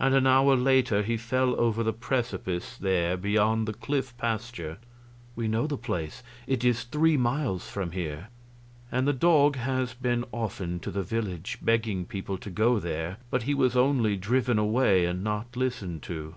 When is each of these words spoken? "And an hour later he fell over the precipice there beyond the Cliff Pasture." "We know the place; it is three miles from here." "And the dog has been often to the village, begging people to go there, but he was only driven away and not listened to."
"And 0.00 0.16
an 0.16 0.26
hour 0.26 0.56
later 0.56 1.00
he 1.04 1.16
fell 1.16 1.50
over 1.54 1.84
the 1.84 1.92
precipice 1.92 2.76
there 2.76 3.16
beyond 3.16 3.68
the 3.68 3.72
Cliff 3.72 4.16
Pasture." 4.18 4.78
"We 5.36 5.46
know 5.46 5.68
the 5.68 5.78
place; 5.78 6.24
it 6.48 6.64
is 6.64 6.82
three 6.82 7.16
miles 7.16 7.68
from 7.70 7.92
here." 7.92 8.30
"And 8.90 9.06
the 9.06 9.12
dog 9.12 9.54
has 9.54 9.94
been 9.94 10.24
often 10.32 10.80
to 10.80 10.90
the 10.90 11.04
village, 11.04 11.58
begging 11.62 12.04
people 12.04 12.36
to 12.38 12.50
go 12.50 12.80
there, 12.80 13.18
but 13.30 13.44
he 13.44 13.54
was 13.54 13.76
only 13.76 14.16
driven 14.16 14.58
away 14.58 15.04
and 15.06 15.22
not 15.22 15.56
listened 15.56 16.02
to." 16.02 16.34